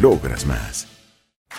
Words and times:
logras 0.00 0.46
más. 0.46 0.93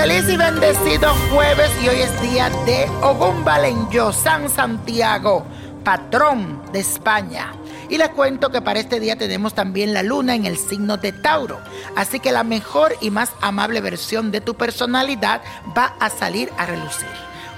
Feliz 0.00 0.28
y 0.28 0.36
bendecido 0.36 1.12
jueves 1.32 1.72
y 1.82 1.88
hoy 1.88 2.02
es 2.02 2.22
día 2.22 2.48
de 2.66 2.86
Ogún 3.02 3.44
San 4.12 4.48
Santiago, 4.48 5.44
patrón 5.82 6.62
de 6.72 6.78
España. 6.78 7.52
Y 7.88 7.98
les 7.98 8.08
cuento 8.10 8.50
que 8.50 8.62
para 8.62 8.78
este 8.78 9.00
día 9.00 9.16
tenemos 9.16 9.54
también 9.54 9.92
la 9.92 10.04
luna 10.04 10.36
en 10.36 10.46
el 10.46 10.56
signo 10.56 10.98
de 10.98 11.10
Tauro. 11.10 11.58
Así 11.96 12.20
que 12.20 12.30
la 12.30 12.44
mejor 12.44 12.94
y 13.00 13.10
más 13.10 13.32
amable 13.40 13.80
versión 13.80 14.30
de 14.30 14.40
tu 14.40 14.54
personalidad 14.54 15.42
va 15.76 15.96
a 15.98 16.10
salir 16.10 16.48
a 16.56 16.66
relucir. 16.66 17.08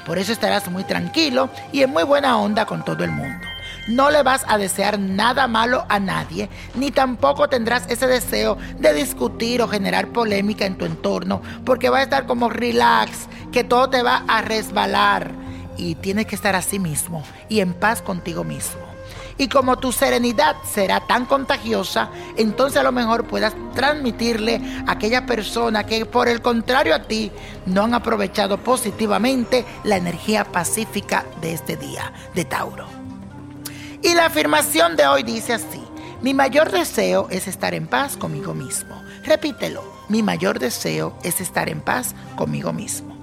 Por 0.06 0.16
eso 0.16 0.32
estarás 0.32 0.70
muy 0.70 0.84
tranquilo 0.84 1.50
y 1.72 1.82
en 1.82 1.90
muy 1.90 2.04
buena 2.04 2.38
onda 2.38 2.64
con 2.64 2.82
todo 2.86 3.04
el 3.04 3.10
mundo. 3.10 3.49
No 3.88 4.10
le 4.10 4.22
vas 4.22 4.44
a 4.46 4.58
desear 4.58 4.98
nada 4.98 5.48
malo 5.48 5.84
a 5.88 5.98
nadie, 5.98 6.48
ni 6.74 6.90
tampoco 6.90 7.48
tendrás 7.48 7.90
ese 7.90 8.06
deseo 8.06 8.56
de 8.78 8.92
discutir 8.92 9.62
o 9.62 9.68
generar 9.68 10.08
polémica 10.08 10.66
en 10.66 10.76
tu 10.76 10.84
entorno, 10.84 11.42
porque 11.64 11.90
va 11.90 11.98
a 11.98 12.02
estar 12.02 12.26
como 12.26 12.48
relax, 12.48 13.28
que 13.52 13.64
todo 13.64 13.90
te 13.90 14.02
va 14.02 14.24
a 14.28 14.42
resbalar. 14.42 15.32
Y 15.76 15.94
tienes 15.94 16.26
que 16.26 16.34
estar 16.34 16.54
así 16.54 16.78
mismo 16.78 17.24
y 17.48 17.60
en 17.60 17.72
paz 17.72 18.02
contigo 18.02 18.44
mismo. 18.44 18.90
Y 19.38 19.48
como 19.48 19.78
tu 19.78 19.90
serenidad 19.90 20.56
será 20.70 21.00
tan 21.00 21.24
contagiosa, 21.24 22.10
entonces 22.36 22.78
a 22.78 22.82
lo 22.82 22.92
mejor 22.92 23.24
puedas 23.24 23.54
transmitirle 23.74 24.60
a 24.86 24.92
aquella 24.92 25.24
persona 25.24 25.84
que 25.84 26.04
por 26.04 26.28
el 26.28 26.42
contrario 26.42 26.94
a 26.94 27.04
ti 27.04 27.32
no 27.64 27.84
han 27.84 27.94
aprovechado 27.94 28.58
positivamente 28.58 29.64
la 29.84 29.96
energía 29.96 30.44
pacífica 30.44 31.24
de 31.40 31.54
este 31.54 31.78
día 31.78 32.12
de 32.34 32.44
Tauro. 32.44 32.99
Y 34.02 34.14
la 34.14 34.26
afirmación 34.26 34.96
de 34.96 35.06
hoy 35.06 35.22
dice 35.22 35.52
así, 35.52 35.82
mi 36.22 36.32
mayor 36.32 36.70
deseo 36.70 37.28
es 37.30 37.46
estar 37.46 37.74
en 37.74 37.86
paz 37.86 38.16
conmigo 38.16 38.54
mismo. 38.54 39.02
Repítelo, 39.24 39.84
mi 40.08 40.22
mayor 40.22 40.58
deseo 40.58 41.18
es 41.22 41.40
estar 41.40 41.68
en 41.68 41.82
paz 41.82 42.14
conmigo 42.34 42.72
mismo. 42.72 43.14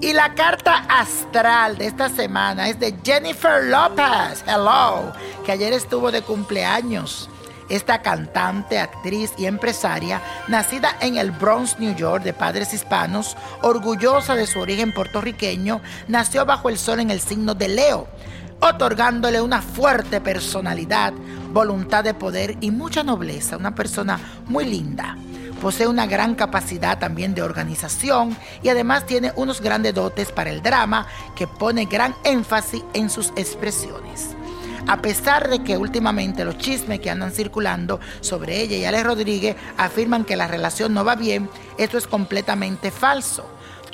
Y 0.00 0.12
la 0.12 0.34
carta 0.34 0.86
astral 0.88 1.78
de 1.78 1.86
esta 1.86 2.08
semana 2.08 2.68
es 2.68 2.80
de 2.80 2.96
Jennifer 3.04 3.64
Lopez, 3.64 4.44
hello, 4.46 5.12
que 5.46 5.52
ayer 5.52 5.72
estuvo 5.72 6.10
de 6.10 6.22
cumpleaños. 6.22 7.30
Esta 7.68 8.02
cantante, 8.02 8.78
actriz 8.78 9.32
y 9.36 9.46
empresaria, 9.46 10.22
nacida 10.48 10.96
en 11.00 11.16
el 11.16 11.30
Bronx, 11.30 11.78
New 11.78 11.94
York, 11.94 12.24
de 12.24 12.32
padres 12.32 12.72
hispanos, 12.72 13.36
orgullosa 13.62 14.34
de 14.34 14.46
su 14.46 14.58
origen 14.58 14.92
puertorriqueño, 14.92 15.80
nació 16.08 16.46
bajo 16.46 16.70
el 16.70 16.78
sol 16.78 17.00
en 17.00 17.10
el 17.10 17.20
signo 17.20 17.54
de 17.54 17.68
Leo, 17.68 18.08
otorgándole 18.60 19.40
una 19.40 19.62
fuerte 19.62 20.20
personalidad, 20.20 21.12
voluntad 21.52 22.04
de 22.04 22.14
poder 22.14 22.56
y 22.60 22.70
mucha 22.70 23.02
nobleza, 23.02 23.56
una 23.56 23.74
persona 23.74 24.18
muy 24.46 24.64
linda. 24.64 25.16
Posee 25.60 25.88
una 25.88 26.06
gran 26.06 26.34
capacidad 26.34 26.98
también 26.98 27.34
de 27.34 27.42
organización 27.42 28.36
y 28.62 28.68
además 28.68 29.06
tiene 29.06 29.32
unos 29.34 29.60
grandes 29.60 29.94
dotes 29.94 30.30
para 30.30 30.50
el 30.50 30.62
drama 30.62 31.06
que 31.34 31.48
pone 31.48 31.86
gran 31.86 32.14
énfasis 32.24 32.84
en 32.94 33.10
sus 33.10 33.32
expresiones. 33.34 34.36
A 34.86 35.02
pesar 35.02 35.50
de 35.50 35.62
que 35.62 35.76
últimamente 35.76 36.44
los 36.44 36.56
chismes 36.58 37.00
que 37.00 37.10
andan 37.10 37.32
circulando 37.32 38.00
sobre 38.20 38.60
ella 38.62 38.76
y 38.76 38.84
Alex 38.84 39.04
Rodríguez 39.04 39.56
afirman 39.76 40.24
que 40.24 40.36
la 40.36 40.46
relación 40.46 40.94
no 40.94 41.04
va 41.04 41.16
bien, 41.16 41.50
esto 41.76 41.98
es 41.98 42.06
completamente 42.06 42.90
falso. 42.90 43.44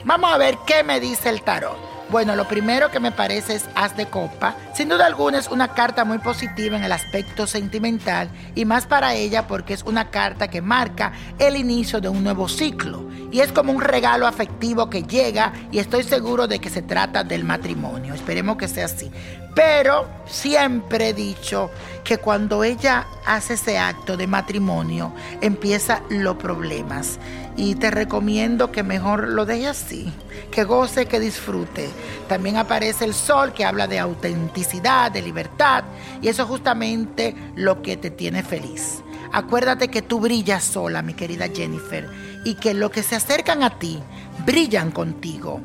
Vamos 0.04 0.31
a 0.31 0.38
ver 0.38 0.56
qué 0.66 0.84
me 0.84 1.00
dice 1.00 1.31
el 1.31 1.42
tarot. 1.42 1.76
Bueno, 2.14 2.36
lo 2.36 2.47
primero 2.47 2.92
que 2.92 3.00
me 3.00 3.10
parece 3.10 3.56
es 3.56 3.64
As 3.75 3.97
de 3.97 4.06
Copa. 4.06 4.54
Sin 4.72 4.88
duda 4.88 5.04
alguna 5.04 5.41
es 5.41 5.48
una 5.48 5.75
carta 5.75 6.04
muy 6.04 6.19
positiva 6.19 6.76
en 6.76 6.84
el 6.84 6.92
aspecto 6.92 7.48
sentimental 7.48 8.30
y 8.54 8.64
más 8.64 8.86
para 8.86 9.16
ella 9.16 9.48
porque 9.48 9.75
es 9.75 9.82
una 9.82 10.10
carta 10.10 10.47
que 10.47 10.62
marca 10.62 11.12
el 11.41 11.56
inicio 11.56 12.00
de 12.00 12.08
un 12.08 12.22
nuevo 12.22 12.48
ciclo 12.48 13.02
y 13.32 13.41
es 13.41 13.50
como 13.50 13.72
un 13.72 13.80
regalo 13.80 14.28
afectivo 14.28 14.88
que 14.88 15.02
llega 15.02 15.52
y 15.72 15.80
estoy 15.80 16.04
seguro 16.04 16.47
de 16.47 16.60
que 16.60 16.70
se 16.70 16.82
trata 16.82 17.25
del 17.25 17.42
matrimonio. 17.42 18.14
Esperemos 18.14 18.58
que 18.58 18.69
sea 18.69 18.84
así. 18.84 19.10
Pero 19.56 20.08
siempre 20.26 21.08
he 21.08 21.14
dicho 21.14 21.70
que 22.05 22.19
cuando 22.19 22.62
ella 22.62 23.06
hace 23.26 23.55
ese 23.55 23.78
acto 23.78 24.17
de 24.17 24.26
matrimonio 24.26 25.12
empiezan 25.40 26.02
los 26.10 26.37
problemas 26.37 27.19
y 27.56 27.76
te 27.76 27.90
recomiendo 27.90 28.72
que 28.72 28.82
mejor 28.82 29.28
lo 29.28 29.46
deje 29.46 29.69
así, 29.69 30.12
que 30.50 30.64
goce, 30.64 31.06
que 31.06 31.20
disfrute. 31.20 31.88
También 32.29 32.56
aparece 32.56 33.05
el 33.05 33.15
sol 33.15 33.53
que 33.53 33.65
habla 33.65 33.87
de 33.87 33.99
autenticidad, 33.99 35.11
de 35.11 35.23
libertad 35.23 35.85
y 36.21 36.29
eso 36.29 36.43
es 36.43 36.49
justamente 36.49 37.35
lo 37.55 37.83
que 37.83 37.97
te 37.97 38.11
tiene 38.11 38.43
feliz. 38.43 39.03
Acuérdate 39.33 39.89
que 39.89 40.03
tú 40.03 40.21
brillas 40.21 40.62
sola, 40.62 41.03
mi 41.03 41.15
querida 41.15 41.49
Jennifer, 41.49 42.09
y 42.45 42.55
que 42.55 42.73
los 42.73 42.91
que 42.91 43.03
se 43.03 43.17
acercan 43.17 43.62
a 43.62 43.79
ti 43.79 44.01
brillan 44.47 44.93
contigo. 44.93 45.61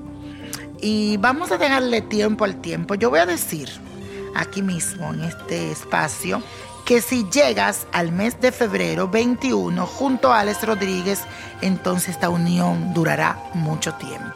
Y 0.82 1.18
vamos 1.18 1.52
a 1.52 1.58
dejarle 1.58 2.02
tiempo 2.02 2.46
al 2.46 2.62
tiempo. 2.62 2.96
Yo 2.96 3.10
voy 3.10 3.20
a 3.20 3.26
decir 3.26 3.70
aquí 4.36 4.62
mismo 4.62 5.14
en 5.14 5.24
este 5.24 5.72
espacio 5.72 6.42
que 6.86 7.02
si 7.02 7.30
llegas 7.30 7.86
al 7.92 8.12
mes 8.12 8.42
de 8.42 8.52
febrero 8.52 9.08
21 9.08 9.86
junto 9.86 10.34
a 10.34 10.40
Alex 10.40 10.66
Rodríguez, 10.66 11.22
entonces 11.62 12.16
esta 12.16 12.30
unión 12.30 12.94
durará 12.96 13.38
mucho 13.54 13.94
tiempo. 13.94 14.34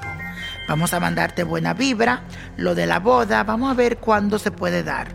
Vamos 0.68 0.94
a 0.94 1.00
mandarte 1.00 1.44
buena 1.44 1.74
vibra, 1.74 2.24
lo 2.58 2.76
de 2.76 2.86
la 2.86 3.00
boda, 3.00 3.44
vamos 3.44 3.72
a 3.72 3.74
ver 3.74 3.98
cuándo 3.98 4.40
se 4.40 4.52
puede 4.52 4.84
dar. 4.84 5.10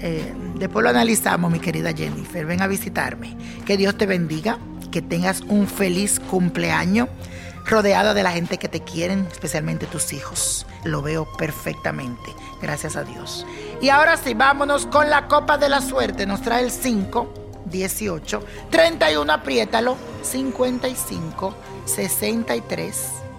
Eh, 0.00 0.32
después 0.56 0.82
lo 0.82 0.90
analizamos, 0.90 1.50
mi 1.50 1.60
querida 1.60 1.92
Jennifer. 1.92 2.46
Ven 2.46 2.62
a 2.62 2.66
visitarme. 2.66 3.36
Que 3.66 3.76
Dios 3.76 3.96
te 3.96 4.06
bendiga, 4.06 4.58
que 4.90 5.02
tengas 5.02 5.40
un 5.42 5.66
feliz 5.66 6.20
cumpleaños 6.20 7.08
rodeada 7.66 8.14
de 8.14 8.22
la 8.22 8.32
gente 8.32 8.58
que 8.58 8.68
te 8.68 8.80
quieren, 8.80 9.26
especialmente 9.30 9.86
tus 9.86 10.12
hijos. 10.12 10.66
Lo 10.84 11.02
veo 11.02 11.28
perfectamente, 11.36 12.34
gracias 12.62 12.96
a 12.96 13.04
Dios. 13.04 13.46
Y 13.82 13.90
ahora 13.90 14.16
sí, 14.16 14.34
vámonos 14.34 14.86
con 14.86 15.10
la 15.10 15.28
copa 15.28 15.58
de 15.58 15.68
la 15.68 15.80
suerte. 15.82 16.26
Nos 16.26 16.40
trae 16.40 16.64
el 16.64 16.70
5, 16.70 17.62
18, 17.66 18.44
31, 18.70 19.32
apriétalo, 19.32 19.96
55, 20.22 21.54
63, 21.84 23.08